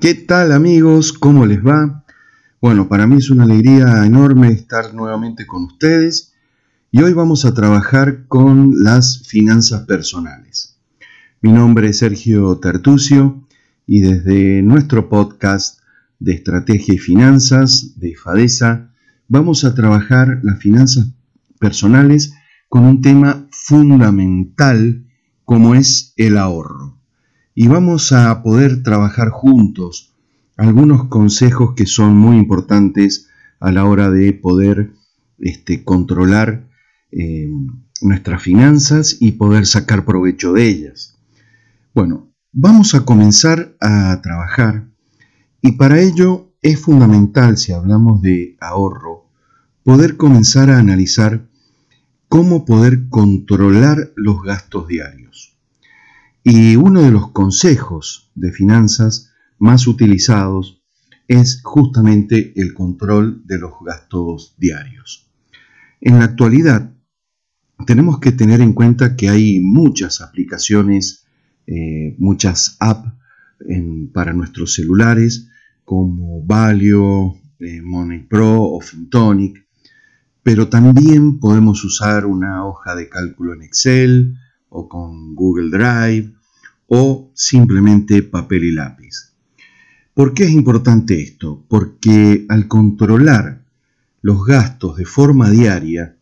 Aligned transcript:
¿Qué 0.00 0.14
tal 0.14 0.52
amigos? 0.52 1.12
¿Cómo 1.12 1.44
les 1.44 1.58
va? 1.58 2.06
Bueno, 2.62 2.88
para 2.88 3.06
mí 3.06 3.16
es 3.16 3.28
una 3.28 3.44
alegría 3.44 4.06
enorme 4.06 4.48
estar 4.48 4.94
nuevamente 4.94 5.46
con 5.46 5.64
ustedes 5.64 6.32
y 6.90 7.02
hoy 7.02 7.12
vamos 7.12 7.44
a 7.44 7.52
trabajar 7.52 8.26
con 8.26 8.82
las 8.82 9.28
finanzas 9.28 9.82
personales. 9.82 10.78
Mi 11.42 11.52
nombre 11.52 11.90
es 11.90 11.98
Sergio 11.98 12.56
Tertucio 12.60 13.46
y 13.86 14.00
desde 14.00 14.62
nuestro 14.62 15.10
podcast 15.10 15.80
de 16.18 16.32
Estrategia 16.32 16.94
y 16.94 16.98
Finanzas 16.98 18.00
de 18.00 18.16
FADESA 18.16 18.94
vamos 19.28 19.64
a 19.64 19.74
trabajar 19.74 20.40
las 20.42 20.58
finanzas 20.60 21.08
personales 21.58 22.32
con 22.70 22.86
un 22.86 23.02
tema 23.02 23.48
fundamental 23.50 25.04
como 25.44 25.74
es 25.74 26.14
el 26.16 26.38
ahorro. 26.38 26.99
Y 27.54 27.68
vamos 27.68 28.12
a 28.12 28.42
poder 28.42 28.82
trabajar 28.82 29.30
juntos 29.30 30.14
algunos 30.56 31.08
consejos 31.08 31.74
que 31.74 31.86
son 31.86 32.16
muy 32.16 32.36
importantes 32.36 33.28
a 33.60 33.72
la 33.72 33.84
hora 33.86 34.10
de 34.10 34.32
poder 34.32 34.92
este, 35.38 35.84
controlar 35.84 36.68
eh, 37.12 37.48
nuestras 38.02 38.42
finanzas 38.42 39.16
y 39.20 39.32
poder 39.32 39.66
sacar 39.66 40.04
provecho 40.04 40.52
de 40.52 40.68
ellas. 40.68 41.18
Bueno, 41.94 42.30
vamos 42.52 42.94
a 42.94 43.04
comenzar 43.04 43.74
a 43.80 44.20
trabajar 44.22 44.86
y 45.62 45.72
para 45.72 46.00
ello 46.00 46.52
es 46.62 46.78
fundamental, 46.78 47.56
si 47.56 47.72
hablamos 47.72 48.22
de 48.22 48.56
ahorro, 48.60 49.30
poder 49.82 50.16
comenzar 50.16 50.70
a 50.70 50.78
analizar 50.78 51.48
cómo 52.28 52.64
poder 52.64 53.08
controlar 53.08 54.12
los 54.14 54.42
gastos 54.42 54.86
diarios. 54.88 55.29
Y 56.42 56.76
uno 56.76 57.02
de 57.02 57.10
los 57.10 57.32
consejos 57.32 58.30
de 58.34 58.52
finanzas 58.52 59.32
más 59.58 59.86
utilizados 59.86 60.82
es 61.28 61.60
justamente 61.62 62.52
el 62.56 62.74
control 62.74 63.42
de 63.46 63.58
los 63.58 63.72
gastos 63.84 64.54
diarios. 64.58 65.30
En 66.00 66.18
la 66.18 66.24
actualidad, 66.24 66.92
tenemos 67.86 68.18
que 68.20 68.32
tener 68.32 68.60
en 68.60 68.72
cuenta 68.72 69.16
que 69.16 69.28
hay 69.28 69.60
muchas 69.60 70.20
aplicaciones, 70.20 71.26
eh, 71.66 72.16
muchas 72.18 72.76
apps 72.80 73.12
para 74.12 74.32
nuestros 74.32 74.74
celulares, 74.74 75.48
como 75.84 76.42
Valio, 76.42 77.34
eh, 77.58 77.82
Money 77.82 78.20
Pro 78.20 78.62
o 78.62 78.80
Fintonic, 78.80 79.66
pero 80.42 80.68
también 80.68 81.38
podemos 81.38 81.84
usar 81.84 82.24
una 82.24 82.64
hoja 82.64 82.94
de 82.94 83.08
cálculo 83.08 83.52
en 83.52 83.62
Excel 83.62 84.36
o 84.70 84.88
con 84.88 85.34
Google 85.34 85.70
Drive 85.70 86.32
o 86.86 87.30
simplemente 87.34 88.22
papel 88.22 88.64
y 88.64 88.72
lápiz. 88.72 89.34
¿Por 90.14 90.34
qué 90.34 90.44
es 90.44 90.50
importante 90.50 91.22
esto? 91.22 91.64
Porque 91.68 92.46
al 92.48 92.66
controlar 92.66 93.64
los 94.22 94.44
gastos 94.44 94.96
de 94.96 95.04
forma 95.04 95.50
diaria, 95.50 96.16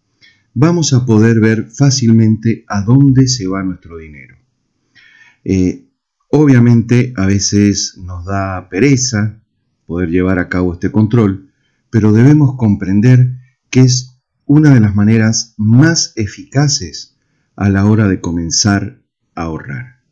vamos 0.55 0.93
a 0.93 1.07
poder 1.07 1.41
ver 1.41 1.69
fácilmente 1.71 2.65
a 2.69 2.83
dónde 2.83 3.29
se 3.29 3.47
va 3.47 3.63
nuestro 3.63 3.97
dinero. 3.97 4.37
Eh, 5.45 5.89
obviamente 6.31 7.13
a 7.17 7.27
veces 7.27 7.97
nos 7.99 8.25
da 8.25 8.69
pereza 8.69 9.41
poder 9.87 10.11
llevar 10.11 10.39
a 10.39 10.49
cabo 10.49 10.75
este 10.75 10.93
control, 10.93 11.51
pero 11.91 12.13
debemos 12.13 12.57
comprender 12.57 13.39
que 13.71 13.81
es 13.81 14.21
una 14.45 14.75
de 14.75 14.81
las 14.81 14.95
maneras 14.95 15.55
más 15.57 16.13
eficaces 16.17 17.18
a 17.59 17.69
la 17.71 17.85
hora 17.87 18.07
de 18.07 18.21
comenzar 18.21 19.03
a 19.35 19.43
ahorrar. 19.43 20.05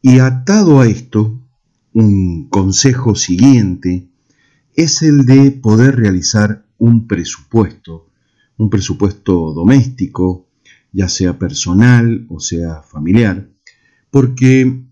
Y 0.00 0.20
atado 0.20 0.80
a 0.80 0.86
esto, 0.86 1.42
un 1.92 2.48
consejo 2.48 3.16
siguiente 3.16 4.08
es 4.76 5.02
el 5.02 5.26
de 5.26 5.50
poder 5.50 5.96
realizar 5.96 6.64
un 6.78 7.08
presupuesto, 7.08 8.12
un 8.58 8.70
presupuesto 8.70 9.52
doméstico, 9.52 10.46
ya 10.92 11.08
sea 11.08 11.36
personal 11.36 12.26
o 12.28 12.38
sea 12.38 12.82
familiar, 12.82 13.50
porque 14.10 14.84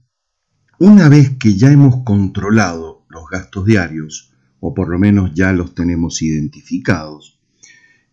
una 0.80 1.08
vez 1.08 1.36
que 1.38 1.54
ya 1.54 1.70
hemos 1.70 2.02
controlado 2.02 3.06
los 3.08 3.26
gastos 3.30 3.64
diarios, 3.64 4.32
o 4.58 4.74
por 4.74 4.88
lo 4.88 4.98
menos 4.98 5.32
ya 5.34 5.52
los 5.52 5.72
tenemos 5.72 6.20
identificados, 6.20 7.35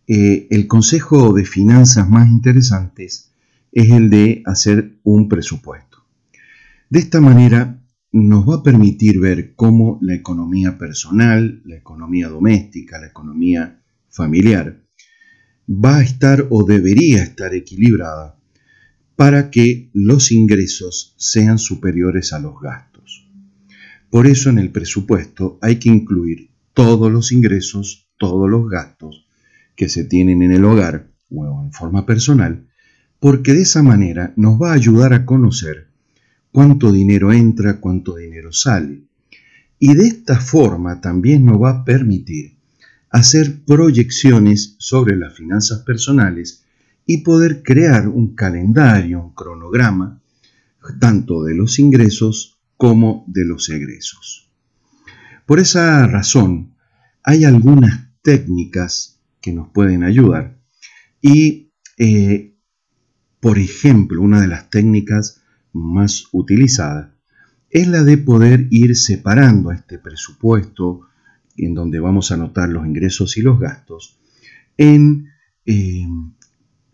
eh, 0.06 0.46
el 0.50 0.66
consejo 0.66 1.32
de 1.32 1.46
finanzas 1.46 2.08
más 2.10 2.28
interesantes 2.28 3.32
es 3.72 3.90
el 3.90 4.10
de 4.10 4.42
hacer 4.44 4.98
un 5.02 5.28
presupuesto. 5.28 6.04
De 6.90 6.98
esta 6.98 7.20
manera 7.20 7.82
nos 8.12 8.48
va 8.48 8.56
a 8.56 8.62
permitir 8.62 9.18
ver 9.18 9.54
cómo 9.56 9.98
la 10.02 10.14
economía 10.14 10.76
personal, 10.78 11.62
la 11.64 11.76
economía 11.76 12.28
doméstica, 12.28 13.00
la 13.00 13.08
economía 13.08 13.82
familiar 14.10 14.84
va 15.68 15.96
a 15.96 16.02
estar 16.02 16.46
o 16.50 16.64
debería 16.64 17.22
estar 17.22 17.54
equilibrada 17.54 18.38
para 19.16 19.50
que 19.50 19.90
los 19.94 20.32
ingresos 20.32 21.14
sean 21.16 21.58
superiores 21.58 22.32
a 22.32 22.38
los 22.38 22.60
gastos. 22.60 23.26
Por 24.10 24.26
eso 24.26 24.50
en 24.50 24.58
el 24.58 24.70
presupuesto 24.70 25.58
hay 25.62 25.76
que 25.76 25.88
incluir 25.88 26.50
todos 26.74 27.10
los 27.10 27.32
ingresos, 27.32 28.10
todos 28.18 28.50
los 28.50 28.68
gastos 28.68 29.23
que 29.76 29.88
se 29.88 30.04
tienen 30.04 30.42
en 30.42 30.52
el 30.52 30.64
hogar 30.64 31.08
o 31.30 31.64
en 31.64 31.72
forma 31.72 32.06
personal, 32.06 32.66
porque 33.20 33.54
de 33.54 33.62
esa 33.62 33.82
manera 33.82 34.32
nos 34.36 34.60
va 34.60 34.70
a 34.70 34.74
ayudar 34.74 35.12
a 35.14 35.24
conocer 35.24 35.88
cuánto 36.52 36.92
dinero 36.92 37.32
entra, 37.32 37.80
cuánto 37.80 38.16
dinero 38.16 38.52
sale. 38.52 39.02
Y 39.78 39.94
de 39.94 40.06
esta 40.06 40.38
forma 40.38 41.00
también 41.00 41.44
nos 41.44 41.60
va 41.60 41.70
a 41.70 41.84
permitir 41.84 42.56
hacer 43.10 43.64
proyecciones 43.64 44.76
sobre 44.78 45.16
las 45.16 45.34
finanzas 45.34 45.80
personales 45.80 46.64
y 47.06 47.18
poder 47.18 47.62
crear 47.62 48.08
un 48.08 48.34
calendario, 48.34 49.20
un 49.20 49.34
cronograma, 49.34 50.20
tanto 51.00 51.42
de 51.44 51.54
los 51.54 51.78
ingresos 51.78 52.58
como 52.76 53.24
de 53.28 53.44
los 53.44 53.68
egresos. 53.68 54.50
Por 55.46 55.60
esa 55.60 56.06
razón, 56.06 56.74
hay 57.22 57.44
algunas 57.44 58.08
técnicas 58.22 59.13
que 59.44 59.52
nos 59.52 59.68
pueden 59.68 60.04
ayudar. 60.04 60.58
Y, 61.20 61.70
eh, 61.98 62.56
por 63.40 63.58
ejemplo, 63.58 64.22
una 64.22 64.40
de 64.40 64.48
las 64.48 64.70
técnicas 64.70 65.42
más 65.74 66.28
utilizada 66.32 67.14
es 67.68 67.86
la 67.86 68.04
de 68.04 68.16
poder 68.16 68.68
ir 68.70 68.96
separando 68.96 69.70
este 69.70 69.98
presupuesto 69.98 71.02
en 71.58 71.74
donde 71.74 72.00
vamos 72.00 72.30
a 72.30 72.36
anotar 72.36 72.70
los 72.70 72.86
ingresos 72.86 73.36
y 73.36 73.42
los 73.42 73.60
gastos 73.60 74.18
en 74.78 75.28
eh, 75.66 76.06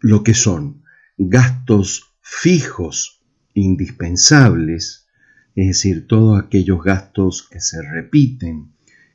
lo 0.00 0.24
que 0.24 0.34
son 0.34 0.82
gastos 1.16 2.16
fijos 2.20 3.22
indispensables, 3.54 5.06
es 5.54 5.68
decir, 5.68 6.08
todos 6.08 6.42
aquellos 6.42 6.82
gastos 6.82 7.46
que 7.48 7.60
se 7.60 7.80
repiten, 7.80 8.72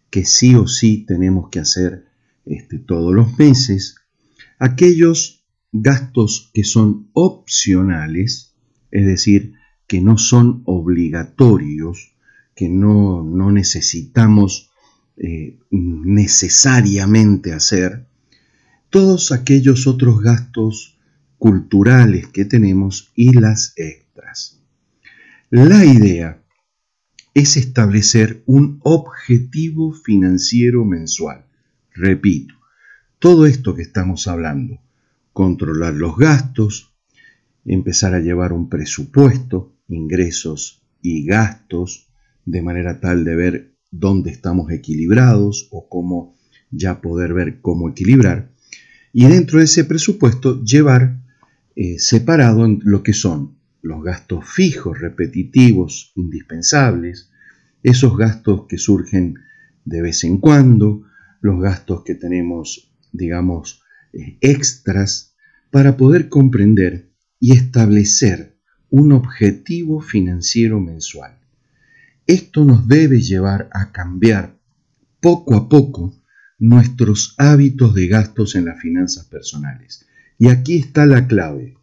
que 0.09 0.23
sí 0.23 0.55
o 0.55 0.67
sí 0.67 1.05
tenemos 1.05 1.49
que 1.49 1.59
hacer 1.59 2.04
este, 2.45 2.79
todos 2.79 3.13
los 3.13 3.37
meses, 3.37 3.95
aquellos 4.59 5.45
gastos 5.71 6.51
que 6.53 6.63
son 6.63 7.09
opcionales, 7.13 8.55
es 8.91 9.05
decir, 9.05 9.53
que 9.87 10.01
no 10.01 10.17
son 10.17 10.63
obligatorios, 10.65 12.15
que 12.55 12.69
no, 12.69 13.23
necesitamos 13.51 14.71
eh, 15.17 15.59
necesariamente 15.69 17.53
hacer, 17.53 18.07
todos 18.89 19.31
aquellos 19.31 19.87
otros 19.87 20.21
gastos 20.21 20.97
culturales 21.37 22.27
que 22.27 22.45
tenemos 22.45 23.11
y 23.15 23.33
las 23.37 23.73
extras. 23.75 24.61
La 25.49 25.85
idea 25.85 26.41
es 27.33 27.57
establecer 27.57 28.43
un 28.45 28.79
objetivo 28.83 29.93
financiero 29.93 30.85
mensual. 30.85 31.44
Repito, 31.95 32.53
todo 33.19 33.45
esto 33.45 33.73
que 33.73 33.81
estamos 33.81 34.27
hablando, 34.27 34.81
controlar 35.31 35.93
los 35.93 36.17
gastos, 36.17 36.93
empezar 37.65 38.13
a 38.13 38.19
llevar 38.19 38.51
un 38.51 38.69
presupuesto, 38.69 39.73
ingresos 39.87 40.83
y 41.01 41.25
gastos, 41.25 42.09
de 42.45 42.61
manera 42.61 42.99
tal 42.99 43.23
de 43.23 43.35
ver 43.35 43.75
dónde 43.91 44.29
estamos 44.29 44.71
equilibrados 44.71 45.69
o 45.71 45.87
cómo 45.87 46.35
ya 46.69 46.99
poder 46.99 47.33
ver 47.33 47.61
cómo 47.61 47.89
equilibrar. 47.89 48.51
Y 49.13 49.25
dentro 49.27 49.59
de 49.59 49.65
ese 49.65 49.85
presupuesto 49.85 50.61
llevar 50.63 51.21
eh, 51.77 51.97
separado 51.97 52.67
lo 52.83 53.03
que 53.03 53.13
son 53.13 53.55
los 53.81 54.03
gastos 54.03 54.43
fijos, 54.45 54.99
repetitivos, 54.99 56.11
indispensables, 56.15 57.31
esos 57.83 58.17
gastos 58.17 58.65
que 58.67 58.77
surgen 58.77 59.35
de 59.85 60.01
vez 60.01 60.23
en 60.25 60.39
cuando, 60.39 61.03
los 61.45 61.61
gastos 61.61 62.03
que 62.03 62.15
tenemos, 62.15 62.91
digamos, 63.11 63.83
eh, 64.13 64.37
extras, 64.41 65.35
para 65.71 65.97
poder 65.97 66.29
comprender 66.29 67.11
y 67.39 67.53
establecer 67.53 68.57
un 68.89 69.11
objetivo 69.11 70.01
financiero 70.01 70.79
mensual. 70.79 71.39
esto 72.27 72.65
nos 72.65 72.87
debe 72.87 73.21
llevar 73.21 73.69
a 73.71 73.91
cambiar 73.91 74.57
poco 75.19 75.55
a 75.55 75.69
poco 75.69 76.15
nuestros 76.57 77.35
hábitos 77.37 77.93
de 77.93 78.07
gastos 78.07 78.55
en 78.55 78.65
las 78.65 78.79
finanzas 78.79 79.25
personales. 79.25 80.07
Y 80.39 80.47
aquí 80.47 80.77
está 80.77 81.05
la 81.05 81.27
clave. 81.27 81.77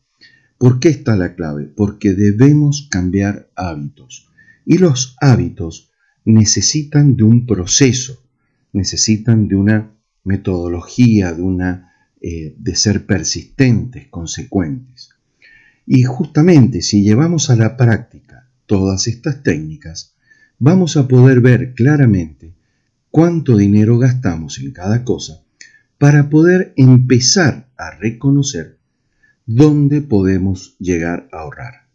¿Por 0.59 0.81
qué 0.81 0.89
está 0.89 1.17
la 1.17 1.35
clave? 1.37 1.67
Porque 1.67 2.15
debemos 2.15 2.89
cambiar 2.91 3.51
hábitos. 3.55 4.29
Y 4.65 4.79
los 4.79 5.17
hábitos 5.21 5.93
necesitan 6.25 7.15
de 7.17 7.25
un 7.25 7.47
proceso, 7.47 8.22
necesitan 8.73 9.49
de 9.49 9.57
una 9.57 9.93
metodología, 10.25 11.33
de, 11.33 11.43
una, 11.43 11.93
eh, 12.21 12.55
de 12.59 12.77
ser 12.77 13.07
persistentes, 13.07 14.09
consecuentes. 14.09 15.11
Y 15.87 16.05
justamente 16.05 16.83
si 16.83 17.03
llevamos 17.03 17.51
a 17.51 17.57
la 17.57 17.77
práctica 17.77 18.49
todas 18.67 19.09
estas 19.09 19.43
técnicas, 19.43 20.15
vamos 20.59 20.97
a 20.97 21.09
poder 21.09 21.41
ver 21.41 21.75
claramente 21.75 22.55
cuánto 23.11 23.57
dinero 23.57 23.99
gastamos 23.99 24.59
en 24.59 24.73
cada 24.73 25.05
cosa 25.05 25.43
para 25.99 26.31
poder 26.31 26.73
empezar 26.77 27.69
a 27.77 27.91
reconocer 27.91 28.79
dónde 29.47 30.01
podemos 30.01 30.77
llegar 30.79 31.29
a 31.33 31.41
ahorrar. 31.41 31.89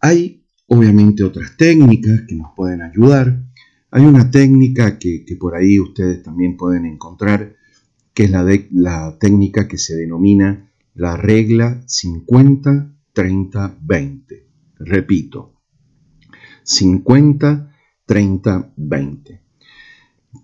Hay 0.00 0.44
obviamente 0.66 1.24
otras 1.24 1.56
técnicas 1.56 2.22
que 2.28 2.34
nos 2.34 2.52
pueden 2.54 2.82
ayudar. 2.82 3.45
Hay 3.90 4.04
una 4.04 4.30
técnica 4.30 4.98
que, 4.98 5.24
por 5.38 5.54
ahí 5.54 5.78
ustedes 5.78 6.22
también 6.22 6.56
pueden 6.56 6.86
encontrar, 6.86 7.54
que 8.12 8.24
es 8.24 8.30
la, 8.30 9.18
técnica 9.18 9.68
que 9.68 9.78
se 9.78 9.94
denomina 9.96 10.72
la 10.94 11.16
regla 11.16 11.80
50-30-20. 11.86 14.42
Repito, 14.78 15.54
50-30-20. 16.64 19.40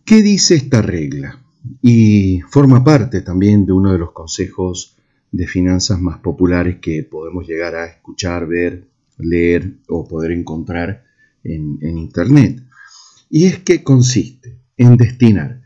¿Qué 0.05 0.23
dice 0.23 0.55
esta 0.55 0.81
regla? 0.81 1.45
Y 1.81 2.41
forma 2.49 2.85
parte 2.85 3.23
también 3.23 3.67
de 3.67 3.73
uno 3.73 3.93
de 3.93 3.99
los 3.99 4.13
consejos 4.13 4.97
de 5.33 5.47
finanzas 5.47 6.01
más 6.01 6.19
populares 6.19 6.79
que 6.81 7.03
podemos 7.03 7.47
llegar 7.47 7.75
a 7.75 7.87
escuchar, 7.87 8.47
ver, 8.47 8.89
leer 9.19 9.79
o 9.89 10.07
poder 10.07 10.31
encontrar 10.33 11.05
en, 11.43 11.79
en 11.83 11.99
Internet. 11.99 12.63
Y 13.35 13.47
es 13.47 13.61
que 13.61 13.83
consiste 13.83 14.59
en 14.77 14.99
destinar 14.99 15.63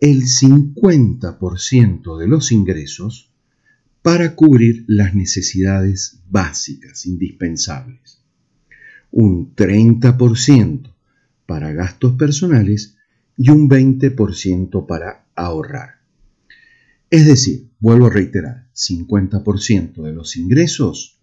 el 0.00 0.24
50% 0.24 2.18
de 2.18 2.28
los 2.28 2.52
ingresos 2.52 3.32
para 4.02 4.34
cubrir 4.34 4.84
las 4.86 5.14
necesidades 5.14 6.20
básicas, 6.28 7.06
indispensables. 7.06 8.20
Un 9.10 9.56
30% 9.56 10.92
para 11.46 11.72
gastos 11.72 12.12
personales 12.18 12.98
y 13.38 13.48
un 13.50 13.70
20% 13.70 14.84
para 14.86 15.24
ahorrar. 15.34 16.00
Es 17.08 17.24
decir, 17.24 17.70
vuelvo 17.80 18.08
a 18.08 18.10
reiterar, 18.10 18.68
50% 18.74 20.02
de 20.02 20.12
los 20.12 20.36
ingresos 20.36 21.18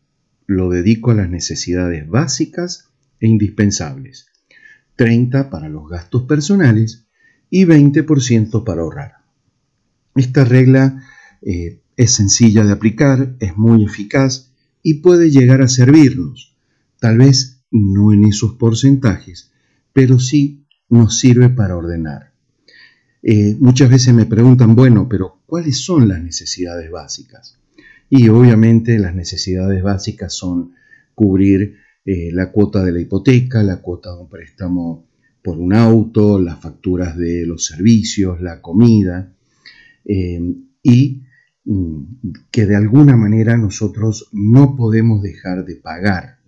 lo 0.47 0.71
dedico 0.71 1.11
a 1.11 1.13
las 1.13 1.29
necesidades 1.29 2.07
básicas 2.07 2.89
e 3.19 3.27
indispensables, 3.27 4.32
30% 4.97 5.49
para 5.49 5.69
los 5.69 5.89
gastos 5.89 6.23
personales 6.23 7.05
y 7.49 7.65
20% 7.65 8.63
para 8.63 8.81
ahorrar. 8.81 9.13
Esta 10.15 10.45
regla 10.45 11.03
eh, 11.41 11.81
es 11.97 12.13
sencilla 12.13 12.63
de 12.63 12.71
aplicar, 12.71 13.35
es 13.39 13.57
muy 13.57 13.83
eficaz 13.83 14.51
y 14.81 14.95
puede 14.95 15.29
llegar 15.29 15.61
a 15.61 15.67
servirnos, 15.67 16.55
tal 16.99 17.17
vez 17.17 17.63
no 17.71 18.13
en 18.13 18.25
esos 18.25 18.53
porcentajes, 18.55 19.51
pero 19.93 20.19
sí 20.19 20.65
nos 20.89 21.19
sirve 21.19 21.49
para 21.49 21.75
ordenar. 21.75 22.33
Eh, 23.23 23.55
muchas 23.59 23.89
veces 23.89 24.13
me 24.13 24.25
preguntan, 24.25 24.75
bueno, 24.75 25.07
pero 25.07 25.41
¿cuáles 25.45 25.79
son 25.81 26.07
las 26.07 26.21
necesidades 26.21 26.91
básicas? 26.91 27.57
Y 28.09 28.27
obviamente 28.29 28.99
las 28.99 29.15
necesidades 29.15 29.81
básicas 29.81 30.33
son 30.33 30.73
cubrir 31.15 31.77
eh, 32.05 32.29
la 32.31 32.51
cuota 32.51 32.83
de 32.83 32.91
la 32.91 33.01
hipoteca, 33.01 33.63
la 33.63 33.81
cuota 33.81 34.13
de 34.13 34.21
un 34.21 34.29
préstamo 34.29 35.07
por 35.41 35.57
un 35.57 35.73
auto, 35.73 36.39
las 36.39 36.59
facturas 36.59 37.17
de 37.17 37.45
los 37.45 37.65
servicios, 37.65 38.41
la 38.41 38.61
comida, 38.61 39.33
eh, 40.05 40.41
y 40.81 41.23
mm, 41.65 42.03
que 42.51 42.65
de 42.65 42.75
alguna 42.75 43.15
manera 43.17 43.57
nosotros 43.57 44.29
no 44.31 44.75
podemos 44.75 45.21
dejar 45.21 45.65
de 45.65 45.75
pagar 45.75 46.43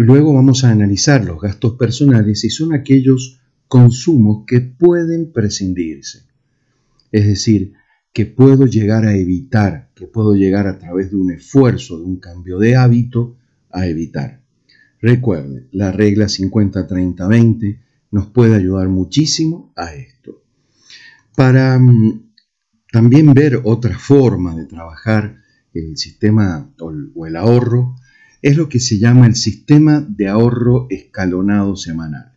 Luego 0.00 0.32
vamos 0.32 0.62
a 0.62 0.70
analizar 0.70 1.24
los 1.24 1.40
gastos 1.40 1.74
personales 1.74 2.44
y 2.44 2.50
son 2.50 2.72
aquellos 2.72 3.40
consumos 3.66 4.44
que 4.46 4.60
pueden 4.60 5.32
prescindirse. 5.32 6.20
Es 7.10 7.26
decir, 7.26 7.72
que 8.12 8.24
puedo 8.24 8.66
llegar 8.66 9.04
a 9.04 9.16
evitar, 9.16 9.90
que 9.96 10.06
puedo 10.06 10.36
llegar 10.36 10.68
a 10.68 10.78
través 10.78 11.10
de 11.10 11.16
un 11.16 11.32
esfuerzo, 11.32 11.98
de 11.98 12.04
un 12.04 12.20
cambio 12.20 12.60
de 12.60 12.76
hábito, 12.76 13.37
a 13.70 13.86
evitar. 13.86 14.42
Recuerde, 15.00 15.68
la 15.72 15.92
regla 15.92 16.26
50-30-20 16.26 17.78
nos 18.10 18.26
puede 18.26 18.56
ayudar 18.56 18.88
muchísimo 18.88 19.72
a 19.76 19.94
esto. 19.94 20.42
Para 21.36 21.78
mm, 21.78 22.32
también 22.92 23.32
ver 23.32 23.60
otra 23.64 23.98
forma 23.98 24.56
de 24.56 24.66
trabajar 24.66 25.36
el 25.74 25.96
sistema 25.96 26.72
o 26.80 27.26
el 27.26 27.36
ahorro, 27.36 27.96
es 28.42 28.56
lo 28.56 28.68
que 28.68 28.80
se 28.80 28.98
llama 28.98 29.26
el 29.26 29.36
sistema 29.36 30.00
de 30.08 30.28
ahorro 30.28 30.86
escalonado 30.90 31.76
semanal. 31.76 32.32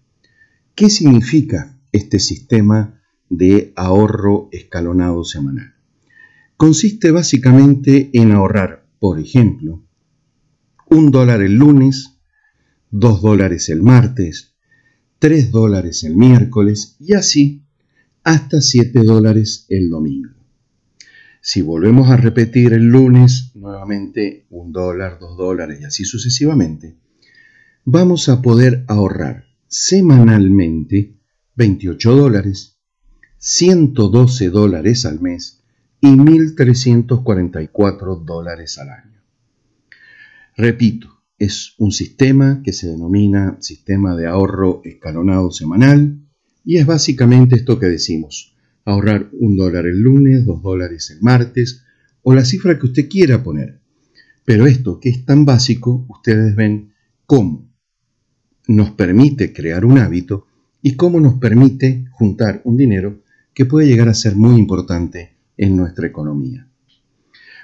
¿Qué 0.76 0.90
significa 0.90 1.78
este 1.92 2.20
sistema 2.20 3.02
de 3.30 3.72
ahorro 3.76 4.50
escalonado 4.52 5.24
semanal? 5.24 5.76
Consiste 6.58 7.12
básicamente 7.12 8.10
en 8.14 8.32
ahorrar, 8.32 8.86
por 9.00 9.20
ejemplo, 9.20 9.84
un 10.92 11.10
dólar 11.10 11.42
el 11.42 11.56
lunes, 11.56 12.20
dos 12.90 13.22
dólares 13.22 13.70
el 13.70 13.82
martes, 13.82 14.56
tres 15.20 15.50
dólares 15.50 16.04
el 16.04 16.18
miércoles 16.18 16.98
y 17.00 17.14
así 17.14 17.64
hasta 18.26 18.60
siete 18.60 19.02
dólares 19.02 19.66
el 19.70 19.90
domingo. 19.90 20.32
Si 21.40 21.62
volvemos 21.62 22.10
a 22.10 22.18
repetir 22.18 22.74
el 22.74 22.88
lunes, 22.88 23.52
nuevamente 23.56 24.48
un 24.50 24.74
dólar, 24.74 25.18
dos 25.18 25.38
dólares 25.38 25.80
y 25.80 25.86
así 25.86 26.04
sucesivamente, 26.04 26.98
vamos 27.86 28.28
a 28.28 28.42
poder 28.42 28.84
ahorrar 28.90 29.46
semanalmente 29.68 31.16
28 31.56 32.16
dólares, 32.16 32.82
112 33.38 34.50
dólares 34.50 35.06
al 35.06 35.22
mes 35.22 35.64
y 36.02 36.10
1.344 36.10 38.26
dólares 38.26 38.78
al 38.78 38.90
año. 38.90 39.21
Repito, 40.56 41.24
es 41.38 41.74
un 41.78 41.92
sistema 41.92 42.62
que 42.64 42.74
se 42.74 42.88
denomina 42.88 43.58
sistema 43.62 44.16
de 44.16 44.28
ahorro 44.28 44.82
escalonado 44.84 45.52
semanal 45.52 46.20
y 46.64 46.78
es 46.78 46.86
básicamente 46.86 47.56
esto 47.56 47.80
que 47.80 47.88
decimos 47.88 48.56
ahorrar 48.86 49.30
un 49.40 49.58
dólar 49.58 49.86
el 49.88 50.02
lunes, 50.02 50.46
dos 50.46 50.62
dólares 50.62 51.10
el 51.12 51.22
martes 51.22 51.84
o 52.24 52.36
la 52.36 52.46
cifra 52.46 52.78
que 52.78 52.88
usted 52.88 53.10
quiera 53.10 53.44
poner. 53.44 53.80
Pero 54.46 54.68
esto 54.68 55.00
que 55.00 55.10
es 55.10 55.26
tan 55.26 55.46
básico, 55.46 56.06
ustedes 56.10 56.56
ven 56.56 56.94
cómo 57.26 57.72
nos 58.68 58.92
permite 58.92 59.54
crear 59.54 59.86
un 59.86 59.98
hábito 59.98 60.48
y 60.82 60.96
cómo 60.96 61.20
nos 61.20 61.36
permite 61.36 62.06
juntar 62.12 62.62
un 62.66 62.78
dinero 62.78 63.24
que 63.54 63.66
puede 63.66 63.88
llegar 63.88 64.10
a 64.10 64.14
ser 64.14 64.36
muy 64.36 64.60
importante 64.60 65.38
en 65.58 65.76
nuestra 65.76 66.08
economía. 66.08 66.68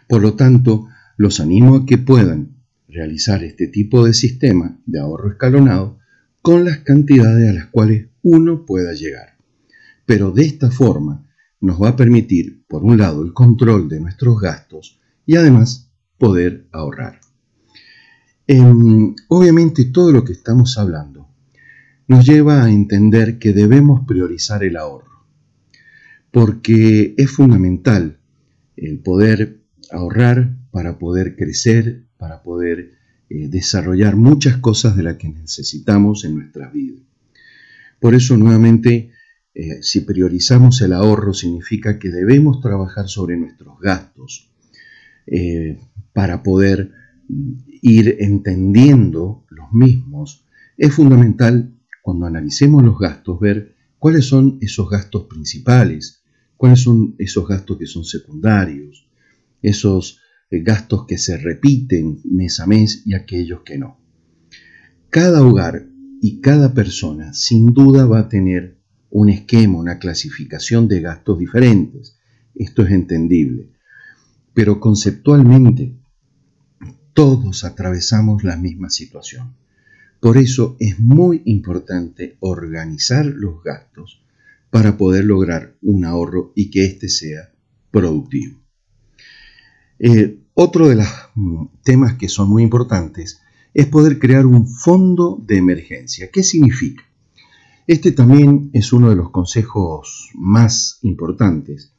Por 0.08 0.22
lo 0.22 0.36
tanto, 0.36 0.88
los 1.18 1.40
animo 1.40 1.76
a 1.76 1.86
que 1.86 1.98
puedan 1.98 2.57
realizar 2.98 3.44
este 3.44 3.68
tipo 3.68 4.04
de 4.06 4.14
sistema 4.14 4.80
de 4.86 5.00
ahorro 5.00 5.30
escalonado 5.30 6.00
con 6.42 6.66
las 6.66 6.80
cantidades 6.80 7.50
a 7.50 7.54
las 7.54 7.68
cuales 7.68 8.08
uno 8.24 8.66
pueda 8.66 8.94
llegar. 8.94 9.38
Pero 10.06 10.32
de 10.32 10.46
esta 10.46 10.72
forma 10.72 11.28
nos 11.62 11.82
va 11.82 11.90
a 11.90 11.96
permitir, 11.96 12.66
por 12.68 12.84
un 12.84 12.98
lado, 12.98 13.24
el 13.24 13.34
control 13.34 13.88
de 13.88 14.00
nuestros 14.00 14.40
gastos 14.40 15.00
y 15.26 15.36
además 15.36 15.92
poder 16.18 16.68
ahorrar. 16.72 17.20
Em, 18.48 19.14
obviamente 19.28 19.86
todo 19.86 20.12
lo 20.12 20.24
que 20.24 20.34
estamos 20.34 20.78
hablando 20.78 21.28
nos 22.08 22.26
lleva 22.26 22.64
a 22.64 22.72
entender 22.72 23.38
que 23.38 23.54
debemos 23.54 24.08
priorizar 24.08 24.64
el 24.64 24.78
ahorro, 24.78 25.28
porque 26.32 27.14
es 27.18 27.30
fundamental 27.30 28.20
el 28.76 29.00
poder 29.00 29.62
ahorrar 29.92 30.58
para 30.72 30.98
poder 30.98 31.36
crecer, 31.36 32.07
para 32.18 32.44
poder 32.44 32.94
eh, 33.30 33.48
desarrollar 33.48 34.16
muchas 34.16 34.58
cosas 34.58 34.96
de 34.96 35.04
las 35.04 35.18
que 35.18 35.30
necesitamos 35.30 36.26
en 36.26 36.36
nuestra 36.36 36.70
vida. 36.70 37.02
Por 38.00 38.16
eso 38.16 38.38
nuevamente 38.38 39.12
eh, 39.54 39.82
si 39.82 40.02
priorizamos 40.02 40.82
el 40.82 40.94
ahorro 40.94 41.34
significa 41.34 42.00
que 42.00 42.10
debemos 42.10 42.62
trabajar 42.62 43.08
sobre 43.08 43.38
nuestros 43.38 43.80
gastos 43.80 44.52
eh, 45.26 45.80
para 46.14 46.44
poder 46.44 46.92
mm, 47.28 47.54
ir 47.82 48.18
entendiendo 48.20 49.46
los 49.50 49.72
mismos 49.72 50.46
es 50.78 50.94
fundamental 50.94 51.74
cuando 52.04 52.28
analicemos 52.28 52.84
los 52.84 53.00
gastos 53.00 53.40
ver 53.40 53.76
cuáles 53.98 54.26
son 54.26 54.60
esos 54.62 54.88
gastos 54.90 55.24
principales, 55.24 56.22
cuáles 56.56 56.82
son 56.82 57.16
esos 57.18 57.48
gastos 57.48 57.78
que 57.80 57.88
son 57.88 58.06
secundarios, 58.06 59.08
esos 59.62 60.22
gastos 60.50 61.06
que 61.06 61.18
se 61.18 61.38
repiten 61.38 62.22
mes 62.24 62.60
a 62.60 62.68
mes 62.68 63.04
y 63.06 63.16
aquellos 63.16 63.62
que 63.62 63.78
no. 63.78 64.00
Cada 65.10 65.46
hogar 65.46 65.88
y 66.22 66.42
cada 66.42 66.74
persona 66.74 67.34
sin 67.34 67.74
duda 67.74 68.06
va 68.06 68.20
a 68.20 68.30
tener 68.30 68.78
un 69.10 69.30
esquema, 69.30 69.80
una 69.80 70.00
clasificación 70.00 70.88
de 70.88 71.02
gastos 71.02 71.40
diferentes. 71.40 72.18
Esto 72.56 72.84
es 72.84 72.92
entendible. 72.92 73.72
Pero 74.54 74.80
conceptualmente 74.80 75.96
todos 77.14 77.64
atravesamos 77.64 78.44
la 78.44 78.58
misma 78.58 78.90
situación. 78.90 79.56
Por 80.20 80.38
eso 80.38 80.76
es 80.80 81.00
muy 81.00 81.42
importante 81.46 82.38
organizar 82.40 83.26
los 83.26 83.64
gastos 83.64 84.22
para 84.70 84.98
poder 84.98 85.26
lograr 85.26 85.76
un 85.82 86.06
ahorro 86.06 86.52
y 86.56 86.70
que 86.70 86.86
éste 86.86 87.08
sea 87.08 87.52
productivo. 87.92 88.67
Eh, 90.00 90.40
otro 90.54 90.88
de 90.88 90.96
los 90.96 91.08
mm, 91.36 91.66
temas 91.84 92.16
que 92.16 92.30
son 92.30 92.50
muy 92.50 92.64
importantes 92.64 93.42
es 93.74 93.88
poder 93.88 94.20
crear 94.20 94.46
un 94.46 94.68
fondo 94.68 95.42
de 95.44 95.58
emergencia. 95.58 96.30
¿Qué 96.32 96.44
significa? 96.44 97.04
Este 97.88 98.12
también 98.12 98.70
es 98.74 98.92
uno 98.94 99.10
de 99.10 99.16
los 99.16 99.32
consejos 99.32 100.30
más 100.36 101.00
importantes 101.04 101.94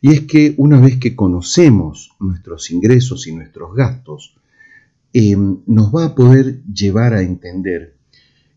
y 0.00 0.12
es 0.12 0.20
que 0.22 0.54
una 0.56 0.80
vez 0.80 0.98
que 0.98 1.14
conocemos 1.16 2.12
nuestros 2.18 2.70
ingresos 2.70 3.26
y 3.26 3.34
nuestros 3.34 3.74
gastos, 3.74 4.36
em, 5.12 5.58
nos 5.66 5.94
va 5.94 6.06
a 6.06 6.14
poder 6.14 6.62
llevar 6.64 7.14
a 7.14 7.22
entender 7.22 7.96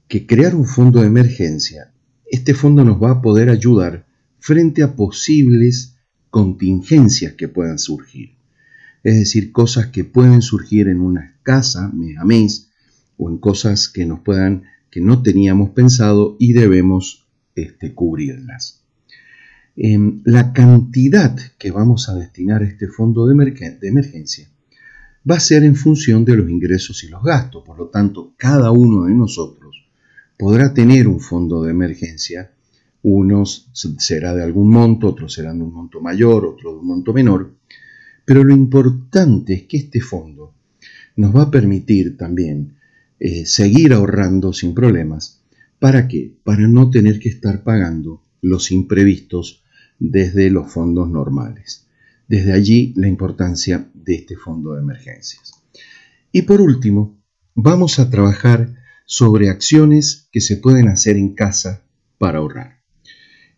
que 0.07 0.25
crear 0.25 0.55
un 0.55 0.65
fondo 0.65 1.01
de 1.01 1.07
emergencia, 1.07 1.93
este 2.25 2.53
fondo 2.53 2.83
nos 2.83 3.01
va 3.01 3.11
a 3.11 3.21
poder 3.21 3.49
ayudar 3.49 4.05
frente 4.39 4.83
a 4.83 4.95
posibles 4.95 5.97
contingencias 6.29 7.33
que 7.33 7.47
puedan 7.47 7.79
surgir 7.79 8.40
es 9.03 9.15
decir, 9.15 9.51
cosas 9.51 9.87
que 9.87 10.03
pueden 10.03 10.41
surgir 10.41 10.87
en 10.87 11.01
una 11.01 11.37
casa 11.43 11.89
mes 11.93 12.17
a 12.17 12.25
mes 12.25 12.69
o 13.17 13.29
en 13.29 13.37
cosas 13.37 13.89
que 13.89 14.05
nos 14.05 14.19
puedan 14.21 14.63
que 14.89 15.01
no 15.01 15.21
teníamos 15.23 15.69
pensado 15.71 16.35
y 16.37 16.53
debemos 16.53 17.25
este, 17.55 17.93
cubrirlas. 17.93 18.83
Em, 19.77 20.21
la 20.25 20.51
cantidad 20.51 21.35
que 21.57 21.71
vamos 21.71 22.09
a 22.09 22.15
destinar 22.15 22.61
a 22.61 22.65
este 22.65 22.87
fondo 22.87 23.25
de, 23.25 23.33
de 23.35 23.87
emergencia 23.87 24.49
va 25.29 25.35
a 25.35 25.39
ser 25.39 25.63
en 25.63 25.75
función 25.75 26.25
de 26.25 26.35
los 26.35 26.49
ingresos 26.49 27.03
y 27.03 27.07
los 27.07 27.23
gastos. 27.23 27.63
Por 27.65 27.77
lo 27.77 27.87
tanto, 27.87 28.33
cada 28.37 28.71
uno 28.71 29.05
de 29.05 29.13
nosotros 29.13 29.87
podrá 30.37 30.73
tener 30.73 31.07
un 31.07 31.19
fondo 31.19 31.63
de 31.63 31.71
emergencia. 31.71 32.51
Unos 33.03 33.69
será 33.73 34.35
de 34.35 34.43
algún 34.43 34.69
monto, 34.69 35.07
otros 35.07 35.33
serán 35.33 35.59
de 35.59 35.63
un 35.63 35.73
monto 35.73 36.01
mayor, 36.01 36.45
otro 36.45 36.73
de 36.73 36.79
un 36.79 36.87
monto 36.87 37.13
menor, 37.13 37.55
pero 38.25 38.43
lo 38.43 38.53
importante 38.53 39.53
es 39.53 39.63
que 39.63 39.77
este 39.77 40.01
fondo 40.01 40.53
nos 41.15 41.35
va 41.35 41.43
a 41.43 41.51
permitir 41.51 42.17
también 42.17 42.77
eh, 43.19 43.45
seguir 43.45 43.93
ahorrando 43.93 44.53
sin 44.53 44.73
problemas. 44.73 45.43
¿Para 45.79 46.07
qué? 46.07 46.33
Para 46.43 46.67
no 46.67 46.89
tener 46.89 47.19
que 47.19 47.29
estar 47.29 47.63
pagando 47.63 48.21
los 48.41 48.71
imprevistos 48.71 49.63
desde 49.99 50.49
los 50.49 50.71
fondos 50.71 51.09
normales. 51.09 51.87
Desde 52.27 52.53
allí 52.53 52.93
la 52.95 53.07
importancia 53.07 53.89
de 53.93 54.15
este 54.15 54.35
fondo 54.35 54.73
de 54.73 54.81
emergencias. 54.81 55.53
Y 56.31 56.43
por 56.43 56.61
último, 56.61 57.19
vamos 57.55 57.99
a 57.99 58.09
trabajar 58.09 58.75
sobre 59.05 59.49
acciones 59.49 60.29
que 60.31 60.39
se 60.39 60.57
pueden 60.57 60.87
hacer 60.87 61.17
en 61.17 61.35
casa 61.35 61.83
para 62.17 62.39
ahorrar. 62.39 62.79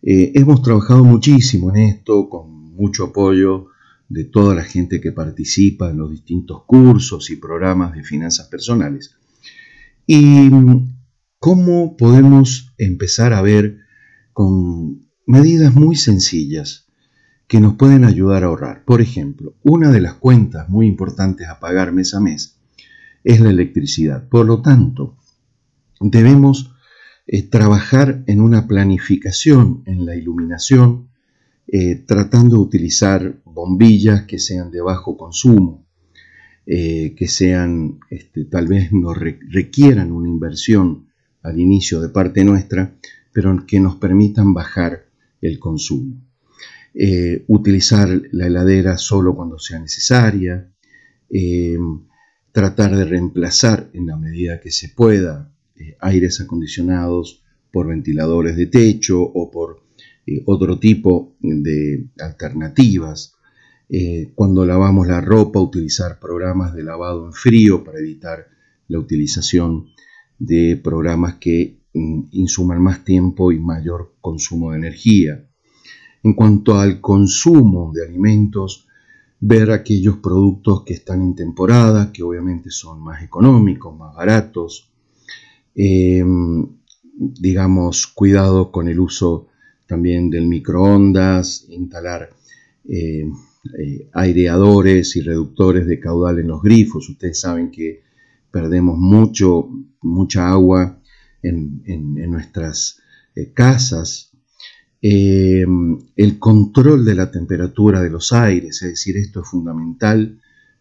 Eh, 0.02 0.32
hemos 0.34 0.60
trabajado 0.62 1.04
muchísimo 1.04 1.70
en 1.70 1.76
esto, 1.82 2.28
con 2.28 2.74
mucho 2.74 3.04
apoyo 3.04 3.68
de 4.14 4.24
toda 4.24 4.54
la 4.54 4.62
gente 4.62 5.00
que 5.00 5.10
participa 5.10 5.90
en 5.90 5.98
los 5.98 6.10
distintos 6.10 6.62
cursos 6.66 7.30
y 7.30 7.36
programas 7.36 7.94
de 7.94 8.04
finanzas 8.04 8.46
personales. 8.46 9.16
Y 10.06 10.48
cómo 11.40 11.96
podemos 11.96 12.72
empezar 12.78 13.32
a 13.32 13.42
ver 13.42 13.78
con 14.32 15.08
medidas 15.26 15.74
muy 15.74 15.96
sencillas 15.96 16.86
que 17.48 17.60
nos 17.60 17.74
pueden 17.74 18.04
ayudar 18.04 18.44
a 18.44 18.46
ahorrar. 18.46 18.84
Por 18.84 19.00
ejemplo, 19.00 19.56
una 19.64 19.90
de 19.90 20.00
las 20.00 20.14
cuentas 20.14 20.68
muy 20.68 20.86
importantes 20.86 21.48
a 21.48 21.58
pagar 21.58 21.92
mes 21.92 22.14
a 22.14 22.20
mes 22.20 22.60
es 23.24 23.40
la 23.40 23.50
electricidad. 23.50 24.28
Por 24.28 24.46
lo 24.46 24.62
tanto, 24.62 25.18
debemos 26.00 26.72
eh, 27.26 27.42
trabajar 27.42 28.22
en 28.28 28.40
una 28.40 28.68
planificación 28.68 29.82
en 29.86 30.06
la 30.06 30.14
iluminación, 30.14 31.08
eh, 31.66 32.04
tratando 32.06 32.56
de 32.56 32.62
utilizar 32.62 33.40
bombillas 33.44 34.24
que 34.24 34.38
sean 34.38 34.70
de 34.70 34.82
bajo 34.82 35.16
consumo, 35.16 35.86
eh, 36.66 37.14
que 37.16 37.26
sean, 37.26 37.98
este, 38.10 38.44
tal 38.44 38.66
vez 38.66 38.92
no 38.92 39.14
requieran 39.14 40.12
una 40.12 40.28
inversión 40.28 41.08
al 41.42 41.58
inicio 41.58 42.00
de 42.00 42.10
parte 42.10 42.44
nuestra, 42.44 42.94
pero 43.32 43.66
que 43.66 43.80
nos 43.80 43.96
permitan 43.96 44.52
bajar 44.52 45.06
el 45.40 45.58
consumo. 45.58 46.22
Eh, 46.94 47.44
utilizar 47.48 48.08
la 48.32 48.46
heladera 48.46 48.98
solo 48.98 49.34
cuando 49.34 49.58
sea 49.58 49.78
necesaria, 49.78 50.70
tratar 52.52 52.96
de 52.96 53.04
reemplazar 53.04 53.90
en 53.92 54.06
la 54.06 54.16
medida 54.16 54.60
que 54.60 54.70
se 54.70 54.90
pueda 54.90 55.52
aires 55.98 56.40
acondicionados 56.40 57.42
por 57.72 57.88
ventiladores 57.88 58.56
de 58.56 58.66
techo 58.66 59.20
o 59.20 59.50
por 59.50 59.83
eh, 60.26 60.42
otro 60.46 60.78
tipo 60.78 61.36
de 61.40 62.06
alternativas. 62.18 63.34
Eh, 63.88 64.32
cuando 64.34 64.64
lavamos 64.64 65.06
la 65.06 65.20
ropa, 65.20 65.60
utilizar 65.60 66.18
programas 66.18 66.74
de 66.74 66.82
lavado 66.82 67.26
en 67.26 67.32
frío 67.32 67.84
para 67.84 67.98
evitar 67.98 68.46
la 68.88 68.98
utilización 68.98 69.88
de 70.38 70.80
programas 70.82 71.34
que 71.34 71.80
mm, 71.92 72.22
insuman 72.32 72.82
más 72.82 73.04
tiempo 73.04 73.52
y 73.52 73.58
mayor 73.58 74.14
consumo 74.20 74.70
de 74.70 74.78
energía. 74.78 75.46
En 76.22 76.32
cuanto 76.32 76.78
al 76.78 77.00
consumo 77.00 77.92
de 77.94 78.06
alimentos, 78.06 78.86
ver 79.40 79.70
aquellos 79.70 80.16
productos 80.16 80.84
que 80.84 80.94
están 80.94 81.20
en 81.20 81.34
temporada, 81.34 82.12
que 82.12 82.22
obviamente 82.22 82.70
son 82.70 83.02
más 83.02 83.22
económicos, 83.22 83.94
más 83.96 84.14
baratos. 84.14 84.90
Eh, 85.74 86.24
digamos, 87.16 88.06
cuidado 88.06 88.72
con 88.72 88.88
el 88.88 88.98
uso 88.98 89.48
también 89.94 90.28
del 90.28 90.48
microondas, 90.48 91.66
instalar 91.68 92.28
eh, 92.88 93.30
eh, 93.78 94.08
aireadores 94.12 95.14
y 95.14 95.20
reductores 95.20 95.86
de 95.86 96.00
caudal 96.00 96.40
en 96.40 96.48
los 96.48 96.62
grifos. 96.62 97.08
Ustedes 97.08 97.38
saben 97.40 97.70
que 97.70 98.02
perdemos 98.50 98.98
mucho, 98.98 99.68
mucha 100.02 100.48
agua 100.48 101.00
en, 101.42 101.84
nuestras 102.28 102.98
eh, 103.36 103.52
casas. 103.54 104.32
el 105.00 106.38
control 106.40 107.04
de 107.04 107.14
la 107.14 107.30
temperatura 107.30 108.02
de 108.02 108.10
los 108.10 108.32
aires, 108.32 108.82
es 108.82 108.88
decir, 108.88 109.16
esto 109.16 109.42
es 109.42 109.48
fundamental 109.48 110.40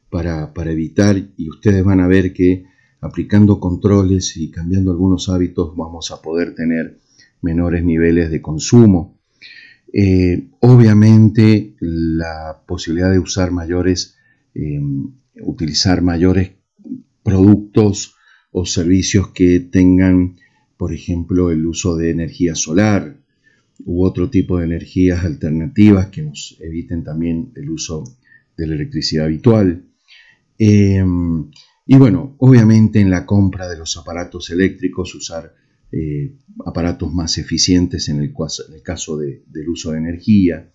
para, 0.10 0.54
para 0.56 0.72
evitar, 0.72 1.16
y 1.38 1.50
ustedes 1.50 1.84
van 1.84 2.00
a 2.00 2.08
ver 2.08 2.34
que 2.34 2.66
aplicando 3.00 3.60
controles 3.60 4.38
y 4.38 4.50
cambiando 4.50 4.90
algunos 4.90 5.30
hábitos 5.30 5.76
vamos 5.76 6.10
a 6.10 6.20
poder 6.20 6.56
tener 6.56 7.03
menores 7.44 7.84
niveles 7.84 8.32
de 8.32 8.42
consumo. 8.42 9.20
Eh, 9.92 10.50
obviamente 10.62 11.76
la 11.80 12.64
posibilidad 12.66 13.12
de 13.12 13.20
usar 13.20 13.52
mayores, 13.52 14.18
em, 14.56 15.14
utilizar 15.42 16.02
mayores 16.02 16.54
productos 17.22 18.16
o 18.52 18.66
servicios 18.66 19.30
que 19.30 19.60
tengan, 19.60 20.36
por 20.78 20.94
ejemplo, 20.94 21.52
el 21.52 21.66
uso 21.66 21.96
de 21.96 22.10
energía 22.10 22.56
solar 22.56 23.18
u 23.86 24.04
otro 24.06 24.30
tipo 24.30 24.58
de 24.58 24.66
energías 24.66 25.24
alternativas 25.26 26.08
que 26.08 26.24
nos 26.24 26.58
eviten 26.60 27.04
también 27.04 27.52
el 27.56 27.70
uso 27.70 28.04
de 28.58 28.68
la 28.68 28.76
electricidad 28.76 29.26
habitual. 29.26 29.86
Em, 30.58 31.52
y 31.86 31.98
bueno, 31.98 32.36
obviamente 32.40 33.00
en 33.00 33.10
la 33.10 33.26
compra 33.26 33.68
de 33.68 33.78
los 33.78 33.98
aparatos 33.98 34.50
eléctricos 34.50 35.14
usar 35.16 35.54
eh, 35.96 36.34
aparatos 36.66 37.14
más 37.14 37.38
eficientes 37.38 38.10
en 38.10 38.20
el, 38.20 38.34
caso 38.82 39.18
del 39.18 39.70
uso 39.70 39.92
de 39.92 40.00
energía 40.00 40.72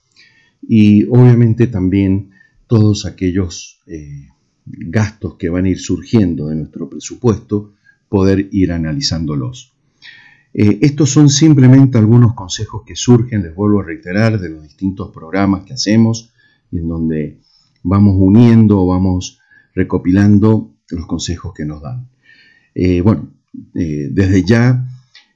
y 0.63 1.07
obviamente 1.07 1.67
también 1.67 2.31
todos 2.69 3.05
aquellos 3.05 3.81
eh, 3.89 4.29
gastos 4.65 5.35
que 5.35 5.49
van 5.49 5.65
a 5.65 5.71
ir 5.71 5.81
surgiendo 5.81 6.47
de 6.47 6.55
nuestro 6.55 6.89
presupuesto, 6.89 7.75
poder 8.09 8.49
ir 8.53 8.71
analizándolos. 8.71 9.75
Eh, 10.55 10.79
estos 10.83 11.11
son 11.11 11.31
simplemente 11.31 11.99
algunos 11.99 12.35
consejos 12.35 12.83
que 12.87 12.95
surgen, 12.95 13.43
les 13.43 13.57
vuelvo 13.57 13.81
a 13.81 13.87
reiterar, 13.87 14.41
de 14.41 14.51
los 14.51 14.63
distintos 14.63 15.11
programas 15.11 15.65
que 15.65 15.75
hacemos 15.75 16.33
y 16.71 16.79
en 16.79 16.89
donde 16.89 17.41
vamos 17.83 18.15
uniendo 18.17 18.83
o 18.83 18.87
vamos 18.87 19.41
recopilando 19.75 20.77
los 20.91 21.07
consejos 21.07 21.53
que 21.55 21.65
nos 21.65 21.83
dan. 21.83 22.09
bueno, 23.03 23.33
eh, 23.75 24.09
desde 24.13 24.45
ya 24.45 24.87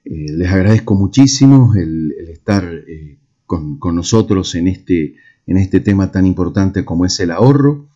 eh, 0.05 0.33
les 0.33 0.51
agradezco 0.51 0.95
muchísimo 0.95 1.75
el, 1.77 2.13
estar 2.29 2.65
eh, 2.65 3.19
con, 3.47 3.79
nosotros 3.95 4.55
en 4.55 4.69
este, 4.69 5.15
en 5.47 5.57
este 5.57 5.81
tema 5.81 6.11
tan 6.11 6.27
importante 6.27 6.85
como 6.85 7.05
es 7.07 7.21
el 7.21 7.31
ahorro 7.31 7.89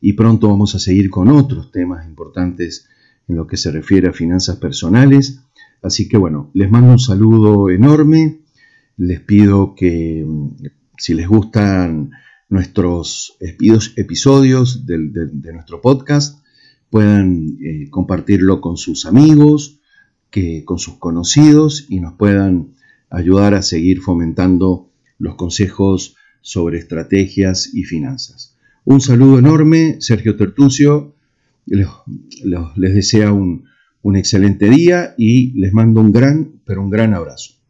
y 0.00 0.14
pronto 0.14 0.48
vamos 0.48 0.74
a 0.74 0.80
seguir 0.80 1.10
con 1.10 1.28
otros 1.28 1.70
temas 1.70 2.06
importantes 2.06 2.88
en 3.28 3.36
lo 3.36 3.46
que 3.46 3.56
se 3.56 3.70
refiere 3.70 4.08
a 4.08 4.12
finanzas 4.12 4.56
personales. 4.56 5.40
Así 5.82 6.08
que 6.08 6.16
bueno, 6.16 6.50
les 6.54 6.70
mando 6.70 6.92
un 6.92 6.98
saludo 6.98 7.70
enorme, 7.70 8.40
les 8.96 9.20
pido 9.20 9.74
que 9.74 10.26
si 10.98 11.14
les 11.14 11.28
gustan 11.28 12.10
nuestros 12.48 13.36
episodios 13.96 14.86
de, 14.86 14.98
nuestro 15.52 15.80
podcast, 15.80 16.44
puedan 16.90 17.56
eh, 17.64 17.88
compartirlo 17.90 18.60
con 18.60 18.76
sus 18.76 19.06
amigos, 19.06 19.80
que, 20.32 20.64
con 20.64 20.80
sus 20.80 20.94
conocidos 20.98 21.86
y 21.88 22.00
nos 22.00 22.14
puedan 22.14 22.74
ayudar 23.10 23.54
a 23.54 23.62
seguir 23.62 24.00
fomentando 24.00 24.90
los 25.18 25.36
consejos 25.36 26.16
sobre 26.40 26.78
estrategias 26.78 27.72
y 27.72 27.84
finanzas. 27.84 28.56
Un 28.84 29.00
saludo 29.00 29.38
enorme, 29.38 29.98
Sergio 30.00 30.36
Tertucio, 30.36 31.14
les, 31.66 31.86
desea 32.74 33.32
un, 33.32 33.66
un 34.02 34.16
excelente 34.16 34.68
día 34.68 35.14
y 35.16 35.52
les 35.52 35.72
mando 35.72 36.00
un 36.00 36.10
gran, 36.10 36.60
pero 36.64 36.82
un 36.82 36.90
gran 36.90 37.14
abrazo. 37.14 37.61